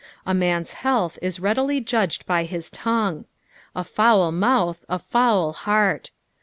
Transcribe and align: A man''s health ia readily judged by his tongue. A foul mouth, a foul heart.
A 0.25 0.33
man''s 0.33 0.73
health 0.73 1.19
ia 1.21 1.31
readily 1.39 1.79
judged 1.79 2.25
by 2.25 2.43
his 2.45 2.71
tongue. 2.71 3.25
A 3.75 3.83
foul 3.83 4.31
mouth, 4.31 4.83
a 4.89 4.97
foul 4.97 5.53
heart. 5.53 6.09